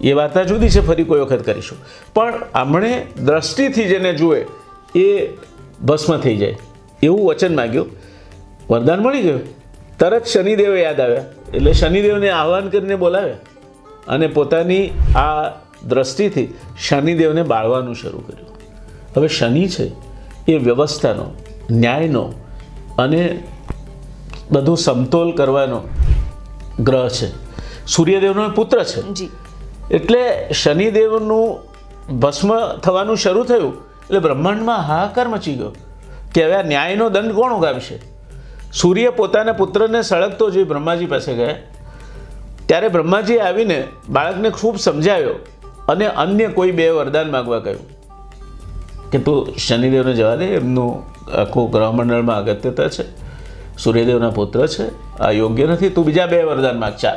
એ 0.00 0.12
વાર્તા 0.12 0.42
જુદી 0.42 0.70
છે, 0.70 0.80
ફરી 0.80 1.04
કોઈ 1.04 1.20
વખત 1.20 1.42
કરીશું. 1.44 1.78
પણ 2.14 2.34
આમણે 2.54 3.06
દ્રષ્ટિથી 3.24 3.84
જેને 3.84 4.12
જુએ 4.12 4.44
એ 4.94 5.06
ભસ્મ 5.84 6.16
થઈ 6.16 6.36
જાય. 6.36 6.56
એવું 7.02 7.28
વચન 7.28 7.56
માગ્યું. 7.56 7.86
વરદાન 8.70 9.00
મળી 9.00 9.22
ગયું. 9.22 9.40
તરત 9.98 10.24
શનિદેવ 10.24 10.76
યાદ 10.76 11.00
આવ્યા. 11.00 11.24
એટલે 11.54 11.72
શનિદેવને 11.72 12.30
આહવાન 12.30 12.68
કરીને 12.68 12.96
બોલાવ્યા 12.96 13.36
અને 14.08 14.26
પોતાની 14.26 14.90
આ 15.16 15.48
દ્રષ્ટિથી 15.86 16.54
શનિદેવને 16.88 17.42
બાળવાનું 17.42 17.94
શરૂ 17.94 18.18
કર્યું. 18.18 18.48
હવે 19.16 19.28
શનિ 19.28 19.68
છે 19.68 19.92
એ 20.48 20.58
વ્યવસ્થાનો 20.58 21.34
ન્યાયનો 21.70 22.32
અને 22.98 23.42
બધું 24.52 24.76
સમતોલ 24.76 25.32
કરવાનો 25.32 25.82
ગ્રહ 26.80 27.08
છે. 27.08 27.48
સૂર્યદેવનો 27.86 28.48
પુત્ર 28.48 28.84
છે. 28.84 29.00
એટલે 29.94 30.52
શનિદેવનું 30.52 31.68
ભસ્મ 32.18 32.76
થવાનું 32.76 33.16
શરૂ 33.16 33.44
થયું 33.44 33.74
એટલે 33.76 34.18
બ્રહ્માંડમાં 34.18 34.78
હાહાકાર 34.78 35.28
મચી 35.28 35.54
ગયો 35.54 35.72
કે 36.34 36.44
હવે 36.44 36.54
આ 36.54 36.62
ન્યાયનો 36.62 37.08
દંડ 37.08 37.32
કોણ 37.32 37.54
ઉગામશે 37.54 38.00
સૂર્ય 38.72 39.10
પોતાના 39.10 39.52
પુત્રને 39.52 40.02
સળગતો 40.02 40.50
જોઈ 40.50 40.64
બ્રહ્માજી 40.64 41.06
પાસે 41.06 41.34
ગયા. 41.34 41.54
ત્યારે 42.66 42.88
બ્રહ્માજી 42.88 43.38
આવીને 43.38 43.84
બાળકને 44.08 44.50
ખૂબ 44.50 44.76
સમજાવ્યો 44.78 45.34
અને 45.88 46.06
અન્ય 46.06 46.46
કોઈ 46.46 46.70
બે 46.70 46.90
વરદાન 46.90 47.30
માગવા 47.30 47.58
કહ્યું? 47.58 47.98
કે 49.10 49.18
તું 49.18 49.56
શનિદેવને 49.58 50.12
જવા 50.14 50.36
દે, 50.36 50.44
એમનું 50.44 51.02
આખું 51.30 51.70
ગ્રહમંડળમાં 51.70 52.36
અગત્યતા 52.36 52.88
છે, 52.88 53.04
સૂર્યદેવના 53.78 54.30
પુત્ર 54.30 54.66
છે, 54.66 55.18
આ 55.18 55.30
યોગ્ય 55.30 55.66
નથી, 55.66 55.88
તું 55.88 56.04
બીજા 56.04 56.26
બે 56.26 56.42
વરદાન 56.42 56.78
માગ, 56.78 56.96
ચાલ. 56.96 57.16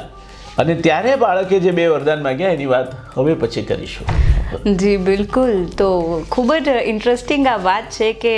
અને 0.57 0.75
ત્યારે 0.75 1.15
બાળકે 1.15 1.59
જે 1.59 1.71
બે 1.71 1.87
વરદાન 1.87 2.23
માગ્યા 2.23 2.49
એની 2.49 2.65
વાત 2.65 3.19
હવે 3.19 3.33
પછી 3.33 3.61
કરીશું. 3.61 4.30
જી, 4.51 4.97
બિલકુલ. 4.97 5.65
તો 5.77 5.87
ખૂબ 6.31 6.53
જ 6.55 6.73
ઇન્ટરેસ્ટિંગ 6.91 7.47
આ 7.47 7.57
વાત 7.57 7.89
છે 7.97 8.07
કે 8.23 8.33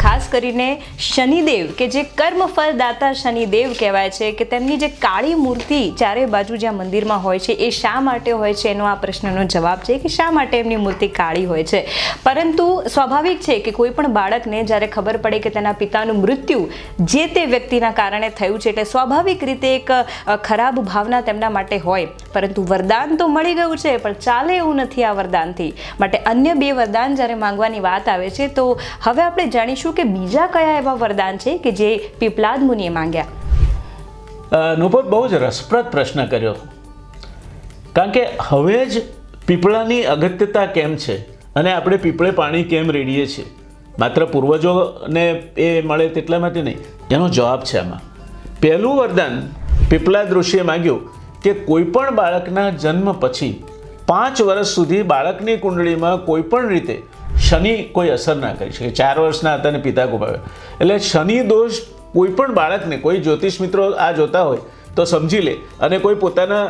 ખાસ 0.00 0.26
કરીને 0.32 0.82
શનિદેવ, 1.00 1.70
કે 1.78 1.86
જે 1.88 2.02
કર્મફળદાતા 2.18 3.12
શનિદેવ 3.20 3.72
કહેવાય 3.78 4.10
છે, 4.10 4.30
કે 4.32 4.44
તેમની 4.44 4.76
જે 4.76 4.88
કાળી 5.04 5.38
મૂર્તિ 5.44 5.80
ચારે 6.00 6.26
બાજુ 6.34 6.56
જ્યાં 6.56 6.76
મંદિરમાં 6.80 7.24
હોય 7.26 7.44
છે, 7.46 7.56
એ 7.68 7.70
શા 7.70 8.00
માટે 8.00 8.30
હોય 8.32 8.54
છે? 8.54 8.68
એનો 8.70 8.84
આ 8.84 8.94
પ્રશ્નનો 9.04 9.44
જવાબ 9.56 9.86
છે 9.88 9.98
કે 10.04 10.12
શા 10.16 10.30
માટે 10.30 10.58
એમની 10.58 10.80
મૂર્તિ 10.84 11.08
કાળી 11.20 11.46
હોય 11.52 11.64
છે? 11.72 11.80
પરંતુ 12.26 12.68
સ્વાભાવિક 12.94 13.40
છે 13.48 13.58
કે 13.68 13.74
કોઈ 13.78 13.94
પણ 13.96 14.12
બાળકને 14.18 14.62
જ્યારે 14.64 14.90
ખબર 14.98 15.16
પડે 15.24 15.40
કે 15.46 15.54
તેના 15.56 15.74
પિતાનું 15.82 16.20
મૃત્યુ 16.24 16.68
જે 17.14 17.26
તે 17.38 17.46
વ્યક્તિના 17.54 17.94
કારણે 18.02 18.28
થયું 18.28 18.60
છે, 18.60 18.68
એટલે 18.74 18.84
સ્વાભાવિક 18.84 19.44
રીતે 19.44 19.68
એક 19.72 19.90
ખરાબ 20.44 20.84
ભાવના 20.92 21.24
તેમના 21.30 21.52
માટે 21.58 21.76
હોય. 21.88 22.12
પરંતુ 22.36 22.68
વરદાન 22.70 23.16
તો 23.16 23.28
મળી 23.28 23.54
ગયું 23.54 23.76
છે, 23.78 23.96
પણ 23.96 24.22
ચાલે 24.28 24.54
એવું 24.60 24.76
નથી 24.84 25.04
આ 25.04 25.14
વરદાનથી. 25.54 25.74
માટે 26.00 26.18
અન્ય 26.18 26.54
બે 26.54 26.72
વરદાન 26.72 27.16
જ્યારે 27.16 27.34
માંગવાની 27.34 27.80
વાત 27.80 28.08
આવે 28.08 28.30
છે, 28.30 28.48
તો 28.48 28.78
હવે 29.02 29.22
આપણે 29.22 29.46
જાણીશું 29.46 29.94
કે 29.94 30.04
બીજા 30.04 30.46
કયા 30.46 30.78
એવા 30.78 30.94
વરદાન 30.94 31.38
છે 31.38 31.58
કે 31.58 31.70
જે 31.70 31.90
પીપલાદ 32.18 32.62
મુનિએ 32.62 32.88
માંગ્યા. 32.88 33.26
નુપત 34.78 35.04
બહુ 35.04 35.28
જ 35.28 35.34
રસપ્રદ 35.34 35.90
પ્રશ્ન 35.90 36.26
કર્યો. 36.26 36.54
કારણ 37.92 38.10
કે 38.10 38.26
હવે 38.48 38.86
જ 38.86 39.02
પીપળાની 39.46 40.04
અગત્યતા 40.04 40.66
કેમ 40.66 40.96
છે 40.96 41.18
અને 41.54 41.72
આપણે 41.72 41.96
પીપળે 41.96 42.30
પાણી 42.30 42.64
કેમ 42.64 42.90
રેડીએ 42.90 43.26
છીએ? 43.26 43.46
માત્ર 43.98 44.24
પૂર્વજોને 44.24 45.24
એ 45.56 45.82
મળે 45.82 46.08
તેટલા 46.08 46.38
માટે 46.38 46.62
નહીં 46.62 46.78
એનો 47.10 47.28
જવાબ 47.28 47.60
છે 47.60 47.78
આમાં. 47.78 48.00
પહેલું 48.60 48.96
વરદાન 48.96 49.34
પીપળા 49.90 50.24
દૃશ્યે 50.24 50.62
માગ્યું 50.62 51.00
કે 51.42 51.52
કોઈપણ 51.54 52.10
બાળકના 52.10 52.70
જન્મ 52.70 53.12
પછી 53.12 53.64
પાંચ 54.08 54.40
વર્ષ 54.48 54.74
સુધી 54.76 55.02
બાળકની 55.12 55.56
કુંડળીમાં 55.64 56.24
કોઈ 56.28 56.46
પણ 56.52 56.68
રીતે 56.74 56.96
શનિ 57.46 57.74
કોઈ 57.96 58.10
અસર 58.16 58.36
ના 58.36 58.54
કરી 58.58 58.72
શકે. 58.72 58.90
ચાર 59.00 59.16
વર્ષના 59.20 59.54
હતા 59.58 59.70
અને 59.74 59.80
પિતા 59.86 60.06
ગુમાવ્યા. 60.06 60.42
એટલે 60.80 60.98
શનિ 61.10 61.38
દોષ 61.52 61.80
કોઈ 62.14 62.32
પણ 62.38 62.54
બાળકને, 62.60 62.96
કોઈ 63.04 63.20
જ્યોતિષ 63.26 63.60
મિત્રો 63.60 63.86
આ 64.06 64.12
જોતા 64.18 64.44
હોય 64.48 64.62
તો 64.96 65.04
સમજી 65.12 65.40
લે. 65.46 65.54
અને 65.80 65.98
કોઈ 66.04 66.18
પોતાના 66.24 66.66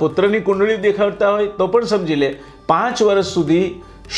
પુત્રની 0.00 0.42
કુંડળી 0.48 0.82
દેખાડતા 0.88 1.30
હોય 1.36 1.48
તો 1.58 1.68
પણ 1.72 1.90
સમજી 1.94 2.20
લે. 2.24 2.30
પાંચ 2.68 3.02
વર્ષ 3.08 3.32
સુધી 3.36 3.66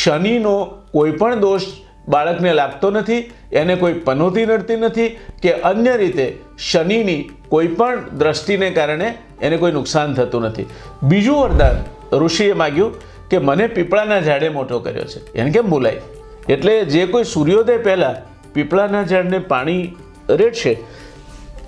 શનિનો 0.02 0.56
કોઈ 0.96 1.16
પણ 1.22 1.40
દોષ 1.46 1.70
બાળકને 2.08 2.52
લાગતો 2.60 2.90
નથી, 2.90 3.22
એને 3.60 3.74
કોઈ 3.76 3.94
પનોતી 4.06 4.46
નડતી 4.46 4.76
નથી 4.76 5.08
કે 5.42 5.50
અન્ય 5.70 5.96
રીતે 5.96 6.26
શનિની 6.70 7.20
કોઈ 7.48 7.74
પણ 7.80 8.04
દ્રષ્ટિને 8.20 8.70
કારણે 8.78 9.08
એને 9.40 9.56
કોઈ 9.64 9.72
નુકસાન 9.72 10.14
થતું 10.14 10.48
નથી. 10.48 10.66
બીજું 11.02 11.42
વરદાન 11.42 11.76
ઋષિએ 12.12 12.52
માગ્યું 12.52 12.96
કે 13.30 13.38
મને 13.38 13.66
પીપળાના 13.66 14.20
ઝાડે 14.20 14.48
મોટો 14.48 14.78
કર્યો 14.78 15.04
છે. 15.04 15.20
એને 15.34 15.50
કેમ 15.50 15.68
બોલાય? 15.68 16.00
એટલે 16.48 16.84
જે 16.84 17.06
કોઈ 17.06 17.24
સૂર્યોદય 17.24 17.78
પહેલાં 17.78 18.16
પીપળાના 18.52 19.04
ઝાડને 19.04 19.38
પાણી 19.38 19.94
રેડશે, 20.30 20.78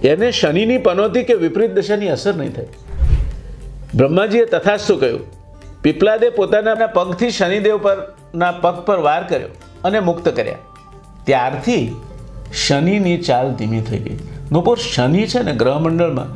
એને 0.05 0.31
શનિની 0.33 0.79
પનોતી 0.79 1.23
કે 1.23 1.35
વિપરીત 1.35 1.71
દશાની 1.71 2.09
અસર 2.09 2.35
નહીં 2.35 2.53
થાય. 2.53 2.67
બ્રહ્માજીએ 3.95 4.45
તથાસ્તુ 4.45 4.97
કહ્યું 4.97 5.21
પીપલાદે 5.83 6.29
પોતાના 6.31 6.87
પગથી 6.87 7.31
શનિદેવ 7.31 7.79
પરના 7.79 8.53
પગ 8.53 8.85
પર 8.87 8.99
વાર 8.99 9.23
કર્યો 9.29 9.49
અને 9.85 10.01
મુક્ત 10.01 10.29
કર્યા. 10.29 10.59
ત્યારથી 11.25 11.97
શનિની 12.67 13.19
ચાલ 13.19 13.53
ધીમી 13.53 13.81
થઈ 13.81 13.99
ગઈ. 13.99 14.19
નુપુર 14.53 14.79
શનિ 14.79 15.27
છે 15.27 15.43
ને 15.43 15.53
ગ્રહમંડળમાં 15.53 16.29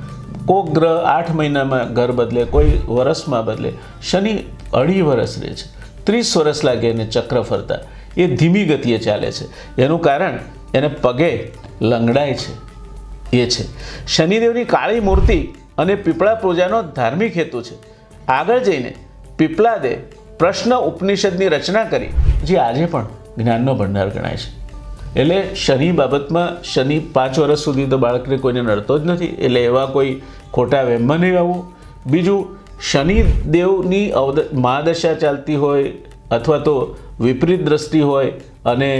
કોક 0.48 0.70
ગ્રહ 0.70 1.04
આઠ 1.04 1.30
મહિનામાં 1.30 1.94
ઘર 1.94 2.12
બદલે, 2.12 2.44
કોઈ 2.44 2.80
વર્ષમાં 2.88 3.44
બદલે. 3.44 3.72
શનિ 4.10 4.38
અઢી 4.72 5.02
વર્ષ 5.02 5.38
રહે 5.38 5.52
છે. 5.52 5.66
ત્રીસ 6.04 6.36
વર્ષ 6.36 6.64
લાગે 6.64 6.90
એને 6.90 7.06
ચક્ર 7.06 7.42
ફરતા. 7.42 7.78
એ 8.16 8.36
ધીમી 8.36 8.64
ગતિએ 8.64 8.98
ચાલે 8.98 9.32
છે. 9.32 9.76
એનું 9.82 10.00
કારણ 10.00 10.38
એને 10.74 10.88
પગે 10.88 11.52
લંગડાય 11.82 12.34
છે. 12.34 12.52
એ 13.36 13.48
છે. 13.50 13.64
શનિદેવની 14.06 14.64
કાળી 14.64 15.00
મૂર્તિ 15.00 15.48
અને 15.78 15.94
પીપળા 15.94 16.34
પૂજાનો 16.34 16.82
ધાર્મિક 16.82 17.36
હેતુ 17.36 17.62
છે. 17.62 17.74
આગળ 18.28 18.58
જઈને 18.58 18.94
પીપળાદે 19.36 19.98
પ્રશ્ન 20.38 20.76
ઉપનિષદની 20.76 21.48
રચના 21.48 21.84
કરી, 21.84 22.08
જે 22.44 22.56
આજે 22.56 22.86
પણ 22.86 23.06
જ્ઞાનનો 23.38 23.74
ભંડાર 23.74 24.10
ગણાય 24.10 24.36
છે. 24.36 24.57
એટલે 25.20 25.38
શનિ 25.64 25.88
બાબતમાં 26.00 26.62
શનિ 26.72 26.98
પાંચ 27.16 27.38
વર્ષ 27.42 27.64
સુધી 27.66 27.88
તો 27.92 27.98
બાળકને 28.04 28.37
કોઈને 28.44 28.62
નડતો 28.62 28.98
જ 28.98 29.10
નથી. 29.10 29.32
એટલે 29.46 29.60
એવા 29.70 29.87
કોઈ 29.96 30.12
ખોટા 30.54 30.82
વહેમમાં 30.88 31.20
નહીં 31.25 31.38
આવવું 31.38 31.62
બીજું 32.12 32.42
શનિદેવની 32.90 34.06
અવદ, 34.22 34.38
મહાદશા 34.64 35.14
ચાલતી 35.22 35.58
હોય 35.64 35.88
અથવા 36.37 36.58
તો 36.68 36.75
વિપરીત 37.20 37.62
દ્રષ્ટિ 37.68 38.00
હોય 38.00 38.32
અને 38.64 38.90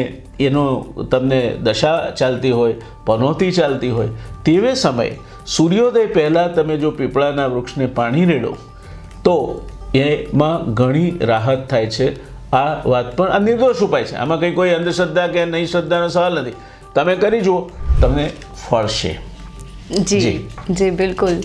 એનો 0.47 0.65
તમને 1.11 1.41
દશા 1.67 1.97
ચાલતી 2.19 2.51
હોય, 2.51 2.75
પનોતી 3.07 3.53
ચાલતી 3.53 3.91
હોય, 3.91 4.11
તેવે 4.45 4.73
સમયે 4.83 5.13
સૂર્યોદય 5.47 6.07
પહેલાં 6.17 6.55
તમે 6.55 6.77
જો 6.83 6.91
પીપળાના 6.99 7.49
વૃક્ષને 7.55 7.87
પાણી 7.99 8.27
રેડો, 8.33 8.53
તો 9.25 9.35
એમાં 9.95 10.75
ઘણી 10.75 11.11
રાહત 11.31 11.63
થાય 11.71 11.91
છે. 11.97 12.09
આ 12.53 12.89
વાત 12.89 13.17
પણ 13.17 13.29
આ 13.29 13.39
નિર્દોષ 13.39 13.83
ઉપાય 13.83 14.05
છે. 14.05 14.15
આમાં 14.15 14.41
કંઈ 14.41 14.53
કોઈ 14.53 14.71
અંધશ્રદ્ધા 14.71 15.27
કે 15.27 15.45
નહીં 15.45 15.67
શ્રદ્ધાનો 15.67 16.09
સવાલ 16.09 16.41
નથી. 16.41 16.53
તમે 16.95 17.17
કરી 17.17 17.41
જુઓ 17.41 17.71
તમને 18.03 18.33
ફળશે. 18.69 19.19
જી 19.91 20.21
જી. 20.21 20.49
જી 20.71 20.91
બિલકુલ. 20.91 21.37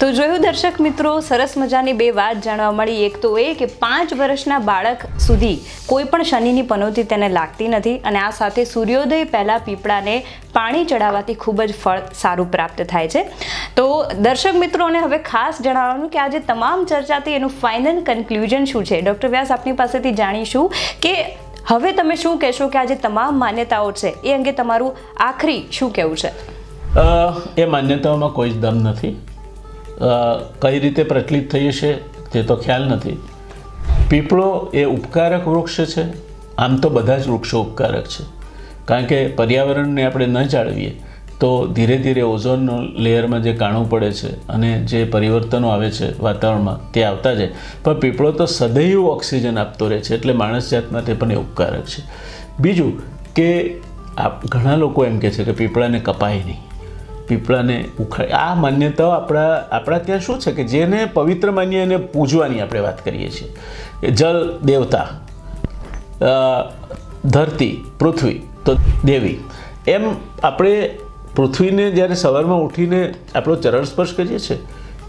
તો 0.00 0.06
જોયું 0.16 0.42
દર્શક 0.44 0.78
મિત્રો, 0.84 1.10
સરસ 1.26 1.52
મજાની 1.60 1.92
બે 2.00 2.06
વાત 2.16 2.40
જાણવા 2.46 2.72
મળી. 2.78 3.04
એક 3.04 3.14
તો 3.20 3.28
એ 3.42 3.44
કે 3.60 3.66
પાંચ 3.82 4.10
વર્ષના 4.20 4.58
બાળક 4.68 5.04
સુધી 5.26 5.52
કોઈ 5.90 6.08
પણ 6.10 6.26
શનિની 6.30 6.64
પનોતી 6.72 7.04
તેને 7.12 7.28
લાગતી 7.28 7.68
નથી 7.68 7.94
અને 8.08 8.18
આ 8.22 8.32
સાથે 8.38 8.64
સૂર્યોદય 8.72 9.28
પહેલાં 9.34 9.62
પીપળાને 9.68 10.16
પાણી 10.56 10.82
ચડાવવાથી 10.90 11.36
ખૂબ 11.44 11.62
જ 11.62 11.76
ફળ 11.82 12.02
સારું 12.14 12.50
પ્રાપ્ત 12.56 12.82
થાય 12.90 13.08
છે. 13.14 13.22
તો 13.76 13.86
દર્શક 14.26 14.58
મિત્રોને 14.64 14.98
હવે 15.04 15.18
ખાસ 15.28 15.60
જણાવવાનું 15.66 16.10
કે 16.16 16.20
આજે 16.24 16.36
તમામ 16.50 16.82
ચર્ચાથી 16.90 17.36
એનું 17.38 17.54
ફાઇનલ 17.62 18.00
કન્ક્લુઝન 18.08 18.68
શું 18.72 18.84
છે? 18.84 18.98
ડૉક્ટર 19.00 19.30
વ્યાસ, 19.34 19.50
આપની 19.50 19.76
પાસેથી 19.80 20.12
જાણીશું 20.20 20.66
કે 21.06 21.14
હવે 21.70 21.94
તમે 22.00 22.18
શું 22.24 22.42
કહેશો 22.42 22.68
કે 22.74 22.82
આજે 22.82 22.98
તમામ 23.06 23.40
માન્યતાઓ 23.44 23.88
છે, 24.02 24.12
એ 24.24 24.36
અંગે 24.36 24.52
તમારું 24.60 24.92
આખરી 25.28 25.56
શું 25.78 25.94
કહેવું 26.00 26.20
છે? 26.24 26.34
એ 27.64 27.66
માન્યતાઓમાં 27.76 28.36
કોઈ 28.40 28.50
જ 28.50 28.62
દમ 28.66 28.84
નથી. 28.90 29.14
કઈ 30.60 30.78
રીતે 30.78 31.02
પ્રચલિત 31.02 31.50
થઈ 31.52 31.68
હશે 31.68 31.92
તે 32.32 32.42
તો 32.42 32.56
ખ્યાલ 32.56 32.84
નથી. 32.88 33.18
પીપળો 34.10 34.70
એ 34.74 34.84
ઉપકારક 34.84 35.48
વૃક્ષ 35.48 35.96
છે. 35.96 36.04
આમ 36.58 36.76
તો 36.76 36.88
બધા 36.90 37.18
જ 37.18 37.28
વૃક્ષો 37.28 37.62
ઉપકારક 37.62 38.04
છે. 38.04 38.24
કારણ 38.84 39.04
કે 39.04 39.28
પર્યાવરણને 39.28 40.04
આપણે 40.04 40.26
ન 40.26 40.42
જાળવીએ, 40.42 40.92
તો 41.40 41.66
ધીરે 41.66 41.96
ધીરે 41.98 42.22
ઓઝોન 42.22 42.68
લેયરમાં 42.96 43.42
જે 43.42 43.52
કાણું 43.52 43.90
પડે 43.90 44.12
છે 44.12 44.48
અને 44.48 44.70
જે 44.80 45.04
પરિવર્તનો 45.04 45.68
આવે 45.68 45.90
છે 45.90 46.22
વાતાવરણમાં, 46.22 46.92
તે 46.92 47.04
આવતા 47.04 47.34
જાય. 47.34 47.50
પણ 47.82 48.00
પીપળો 48.00 48.30
તો 48.32 48.46
સદૈવ 48.46 49.04
ઓક્સિજન 49.04 49.58
આપતો 49.58 49.88
રહે 49.88 50.00
છે, 50.00 50.14
એટલે 50.14 50.32
માણસ 50.32 50.70
જાત 50.70 50.92
માટે 50.92 51.12
પણ 51.14 51.32
એ 51.32 51.34
ઉપકારક 51.34 51.84
છે. 51.84 52.02
બીજું 52.60 53.02
કે 53.34 53.76
આપ, 54.18 54.46
ઘણા 54.46 54.76
લોકો 54.76 55.04
એમ 55.04 55.18
કહે 55.18 55.30
છે 55.30 55.44
કે 55.44 55.52
પીપળાને 55.52 56.00
કપાય 56.00 56.34
નહીં. 56.34 56.60
પીપળાને 57.28 57.76
ઉખાડ 58.00 58.32
આ 58.38 58.54
માન્યતાઓ 58.54 59.10
આપણા 59.10 59.50
આપણા 59.78 60.04
ત્યાં 60.06 60.24
શું 60.26 60.38
છે 60.40 60.52
કે 60.52 60.64
જેને 60.72 60.98
પવિત્ર 61.14 61.50
માનીએ 61.50 61.82
એને 61.82 61.98
પૂજવાની 62.14 62.60
આપણે 62.60 62.84
વાત 62.86 63.04
કરીએ 63.04 63.30
છીએ. 63.30 63.50
જલ 64.12 64.38
દેવતા 64.64 65.06
ધરતી, 67.26 67.74
પૃથ્વી, 67.98 68.38
તો 68.64 68.76
દેવી. 69.04 69.38
એમ 69.88 70.04
આપણે 70.42 70.74
પૃથ્વીને 71.36 71.84
જ્યારે 71.90 72.16
સવારમાં 72.16 72.62
ઉઠીને 72.62 73.00
આપણો 73.34 73.56
ચરણ 73.56 73.84
સ્પર્શ 73.84 74.14
કરીએ 74.14 74.38
છીએ, 74.38 74.58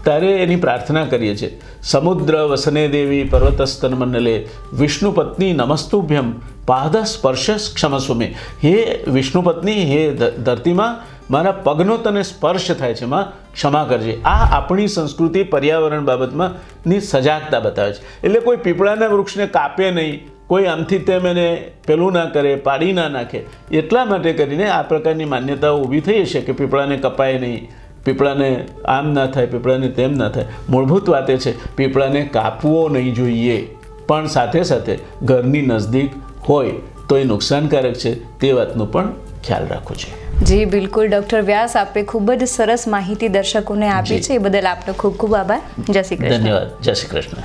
ત્યારે 0.04 0.30
એની 0.42 0.56
પ્રાર્થના 0.56 1.04
કરીએ 1.04 1.34
છીએ. 1.36 1.50
સમુદ્ર 1.82 2.34
વસને 2.50 2.82
દેવી 2.88 3.24
પર્વતસ્તન 3.24 3.94
મંડલે, 3.94 4.34
વિષ્ણુ 4.72 5.12
પત્ની 5.12 5.52
નમસ્તુભ્યમ, 5.52 6.28
પાદ 6.66 6.96
સ્પર્શ 7.04 7.46
ક્ષમસ્વમે. 7.74 8.28
હે 8.64 8.74
વિષ્ણુ 9.08 9.42
પત્ની, 9.42 9.82
હે 9.92 10.02
ધરતીમાં 10.44 10.92
મારા 11.30 11.52
પગનો 11.52 11.96
તને 11.96 12.22
સ્પર્શ 12.22 12.70
થાય 12.72 12.94
છે, 12.94 13.04
માં. 13.04 13.52
ક્ષમા 13.52 13.86
કરજે. 13.88 14.18
આ 14.24 14.56
આપણી 14.56 14.88
સંસ્કૃતિ 14.88 15.42
પર્યાવરણ 15.42 16.04
બાબતમાં 16.04 16.50
ની 16.88 17.00
સજાગતા 17.00 17.60
બતાવે 17.60 17.92
છે. 17.92 18.02
એટલે 18.24 18.40
કોઈ 18.40 18.56
પીપળાના 18.56 19.06
વૃક્ષને 19.06 19.46
કાપે 19.46 19.90
નહીં, 19.90 20.28
કોઈ 20.46 20.64
આમથી 20.64 20.98
તેમ 20.98 21.26
એને 21.26 21.70
પેલું 21.86 22.12
ના 22.12 22.24
કરે, 22.24 22.54
પાડી 22.54 22.92
ના 22.92 23.08
નાખે, 23.08 23.44
એટલા 23.72 24.04
માટે 24.04 24.32
કરીને 24.32 24.68
આ 24.68 24.82
પ્રકારની 24.82 25.24
માન્યતાઓ 25.24 25.78
ઊભી 25.78 26.00
થઈ 26.00 26.22
હશે 26.22 26.40
કે 26.40 26.52
પીપળાને 26.52 26.96
કપાય 26.96 27.38
નહીં, 27.38 27.68
પીપળાને 28.04 28.66
આમ 28.84 29.12
ના 29.12 29.26
થાય, 29.26 29.46
પીપળાને 29.46 29.88
તેમ 29.88 30.14
ના 30.14 30.28
થાય. 30.28 30.46
મૂળભૂત 30.68 31.08
વાત 31.08 31.30
એ 31.30 31.36
છે, 31.36 31.76
પીપળાને 31.76 32.22
કાપવો 32.32 32.88
નહીં 32.88 33.14
જોઈએ, 33.14 33.74
પણ 34.06 34.26
સાથે 34.26 34.62
સાથે 34.62 34.98
ઘરની 35.22 35.62
નજદીક 35.62 36.10
હોય 36.48 36.70
તો 37.08 37.16
એ 37.16 37.24
નુકસાનકારક 37.24 37.94
છે 37.94 38.38
તે 38.40 38.52
વાતનું 38.52 38.92
પણ 38.92 39.08
ખ્યાલ 39.48 39.66
રાખવો 39.66 39.94
છે. 39.94 40.40
જી 40.44 40.64
બિલકુલ. 40.64 41.08
ડોક્ટર 41.08 41.40
વ્યાસ 41.42 41.76
આપે 41.76 42.02
ખૂબ 42.02 42.32
જ 42.32 42.44
સરસ 42.48 42.88
માહિતી 42.88 43.28
દર્શકોને 43.28 43.88
આપી. 43.88 44.22
છે. 44.22 44.34
એ 44.34 44.38
બદલ 44.38 44.66
આપનો 44.66 44.92
ખૂબ 44.92 45.16
ખૂબ 45.16 45.34
આભાર. 45.34 45.62
જય 45.88 46.02
શ્રી 46.02 46.16
કૃષ્ણ. 46.16 46.38
ધન્યવાદ. 46.38 46.82
જય 46.82 46.94
શ્રી 46.94 47.08
કૃષ્ણ. 47.08 47.42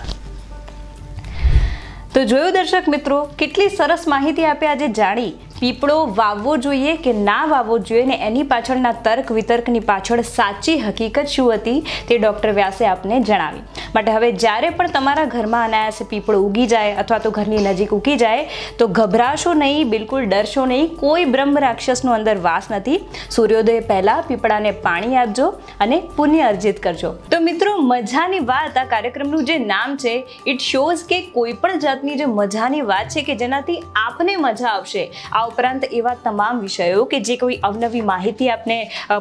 તો 2.14 2.24
જોયું 2.24 2.54
દર્શક 2.54 2.84
મિત્રો 2.88 3.24
કેટલી 3.24 3.70
સરસ 3.70 4.04
માહિતી 4.08 4.46
આપે 4.46 4.68
આજે 4.68 4.88
જાણી. 4.88 5.34
પીપળો 5.60 5.98
વાવવો 6.20 6.54
જોઈએ 6.58 6.94
કે 7.06 7.14
ના 7.28 7.42
વાવવો 7.52 7.78
જોઈએ 7.90 8.06
ને 8.12 8.18
એની 8.28 8.46
પાછળના 8.54 8.94
તર્ક 9.06 9.32
વિતર્કની 9.38 9.84
પાછળ 9.90 10.22
સાચી 10.30 10.78
હકીકત 10.86 11.34
શું 11.34 11.50
હતી 11.54 11.80
તે 12.10 12.18
ડૉક્ટર 12.18 12.52
વ્યાસે 12.60 12.84
આપને 12.88 13.20
જણાવી. 13.30 13.64
માટે 13.96 14.12
હવે 14.12 14.32
જ્યારે 14.44 14.70
પણ 14.78 14.94
તમારા 14.96 15.26
ઘરમાં 15.36 15.66
અનાયાસે 15.68 16.10
પીપળો 16.12 16.40
ઉગી 16.48 16.68
જાય 16.74 16.98
અથવા 17.04 17.20
તો 17.26 17.32
ઘરની 17.38 17.62
નજીક 17.68 17.94
ઉગી 18.00 18.18
જાય, 18.18 18.48
તો 18.80 18.88
ગભરાશો 19.00 19.54
નહીં, 19.54 19.90
બિલકુલ 19.90 20.26
ડરશો 20.26 20.66
નહીં, 20.66 20.90
કોઈ 20.98 21.26
બ્રહ્મ 21.26 21.58
રાક્ષસનો 21.66 22.16
અંદર 22.18 22.36
વાસ 22.48 22.72
નથી. 22.72 23.00
સૂર્યોદય 23.30 23.86
પહેલાં 23.92 24.24
પીપળાને 24.28 24.72
પાણી 24.88 25.16
આપજો 25.16 25.48
અને 25.80 25.98
પુણ્ય 26.18 26.50
અર્જિત 26.52 26.84
કરજો. 26.88 27.14
તો 27.30 27.42
મિત્રો, 27.50 27.78
મજાની 27.94 28.44
વાત 28.52 28.82
આ 28.84 28.86
કાર્યક્રમનું 28.86 29.46
જે 29.46 29.60
નામ 29.66 29.98
છે 29.98 30.16
ઇટ 30.48 30.68
શોઝ 30.72 31.06
કે 31.14 31.22
કોઈ 31.38 31.56
પણ 31.64 31.80
જાતની 31.80 32.20
જે 32.24 32.30
મજાની 32.34 32.84
વાત 32.92 33.16
છે 33.16 33.26
કે 33.30 33.40
જેનાથી 33.44 33.80
આપને 34.06 34.38
મજા 34.38 34.70
આવશે, 34.74 35.04
આ 35.34 35.46
ઉપરાંત 35.54 35.88
એવા 35.92 36.16
તમામ 36.26 36.62
વિષયો 36.66 37.06
કે 37.14 37.22
જે 37.30 37.38
કોઈ 37.44 37.60
અવનવી 37.70 38.04
માહિતી 38.12 38.50
આપને 38.50 38.78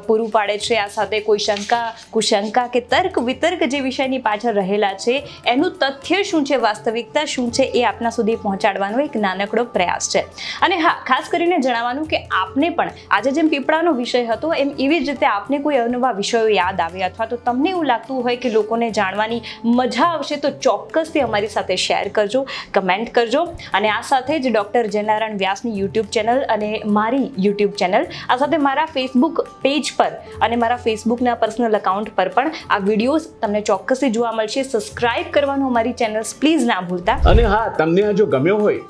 પૂરું 0.06 0.30
પાડે 0.36 0.56
છે, 0.66 0.76
આ 0.78 0.88
સાથે 0.96 1.18
કોઈ 1.28 1.42
શંકા 1.46 1.82
કુશંકા 2.12 2.66
કે 2.74 2.80
તર્ક, 2.92 3.18
વિતર્ક 3.28 3.64
જે 3.72 3.80
વિષયની 3.86 4.22
પાછળ 4.26 4.58
રહેલા 4.60 4.92
છે, 5.04 5.14
એનું 5.52 5.76
તથ્ય 5.82 6.22
શું 6.30 6.46
છે, 6.50 6.56
વાસ્તવિકતા 6.66 7.24
શું 7.34 7.50
છે, 7.58 7.68
એ 7.80 7.84
આપના 7.90 8.12
સુધી 8.18 8.38
પહોંચાડવાનો 8.44 9.02
એક 9.06 9.16
નાનકડો 9.24 9.64
પ્રયાસ 9.76 10.10
છે. 10.12 10.22
અને 10.66 10.76
હા, 10.84 10.94
ખાસ 11.08 11.30
કરીને 11.32 11.56
જણાવવાનું 11.58 12.08
કે 12.12 12.22
આપને 12.40 12.70
પણ 12.78 13.02
આજે 13.18 13.30
જેમ 13.38 13.50
પીપળાનો 13.54 13.94
વિષય 14.00 14.24
હતો, 14.30 14.52
એમ 14.62 14.72
એવી 14.86 15.00
જ 15.04 15.10
રીતે 15.10 15.26
આપને 15.30 15.62
કોઈ 15.66 15.80
અવનવા 15.84 16.12
વિષયો 16.20 16.52
યાદ 16.56 16.84
આવે 16.86 17.04
અથવા 17.08 17.28
તો 17.32 17.40
તમને 17.48 17.72
એવું 17.74 17.90
લાગતું 17.92 18.22
હોય 18.28 18.42
કે 18.44 18.54
લોકોને 18.56 18.88
જાણવાની 19.00 19.42
મજા 19.78 20.10
આવશે, 20.10 20.36
તો 20.46 20.52
ચોક્કસથી 20.68 21.26
અમારી 21.28 21.52
સાથે 21.56 21.74
શેર 21.86 22.04
કરજો, 22.18 22.44
કમેન્ટ 22.78 23.14
કરજો. 23.18 23.44
અને 23.80 23.88
આ 23.96 24.00
સાથે 24.12 24.34
જ 24.34 24.54
ડૉક્ટર 24.54 24.92
જયનારાયણ 24.96 25.40
વ્યાસની 25.44 25.74
યુટ્યુબ 25.80 26.11
ચેનલ 26.16 26.42
અને 26.56 26.70
મારી 26.98 27.26
યુટ્યુબ 27.46 27.76
ચેનલ 27.82 28.02
આ 28.04 28.38
સાથે 28.42 28.58
મારા 28.68 28.88
ફેસબુક 28.96 29.42
પેજ 29.66 29.92
પર 30.00 30.10
અને 30.46 30.56
મારા 30.64 30.80
ફેસબુકના 30.86 31.36
પર્સનલ 31.44 31.78
અકાઉન્ટ 31.80 32.10
પર 32.18 32.28
પણ 32.36 32.50
આ 32.76 32.80
વિડીયોઝ 32.88 33.28
તમને 33.44 33.62
ચોક્કસથી 33.70 34.12
જોવા 34.18 34.34
મળશે. 34.40 34.64
સબસ્ક્રાઇબ 34.64 35.30
કરવાનું 35.36 35.70
અમારી 35.72 35.96
ચેનલ્સ 36.02 36.34
પ્લીઝ 36.42 36.66
ના 36.72 36.82
ભૂલતા. 36.90 37.18
અને 37.32 37.44
હા 37.54 37.64
તમને 37.80 38.06
આ 38.10 38.18
જો 38.20 38.26
ગમ્યો 38.36 38.58
હોય 38.66 38.82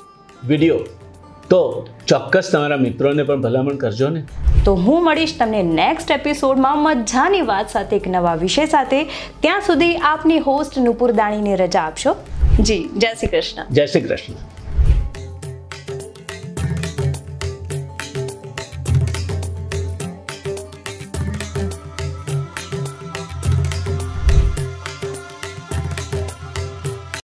વીડિયો 0.51 0.81
તો 1.51 1.61
ચોક્કસ 2.11 2.49
તમારા 2.53 2.81
મિત્રોને 2.85 3.23
પણ 3.29 3.41
ભલામણ 3.45 3.79
કરજો 3.83 4.09
ને. 4.15 4.21
તો 4.65 4.75
હું 4.85 5.05
મળીશ 5.07 5.35
તમને 5.39 5.61
નેક્સ્ટ 5.79 6.13
એપિસોડમાં 6.17 6.83
મજાની 6.85 7.43
વાત 7.51 7.73
સાથે 7.75 7.95
એક 7.99 8.07
નવા 8.15 8.35
વિષય 8.43 8.67
સાથે. 8.75 8.99
ત્યાં 9.45 9.65
સુધી 9.69 9.93
આપની 10.11 10.39
હોસ્ટ 10.49 10.81
નુપુર 10.87 11.09
દાણીને 11.21 11.61
રજા 11.63 11.85
આપશો. 11.91 12.15
જી 12.67 12.81
જય 13.03 13.11
શ્રી 13.19 13.31
કૃષ્ણ. 13.33 13.71
જય 13.77 13.85
શ્રી 13.93 14.05
કૃષ્ણ. 14.07 14.35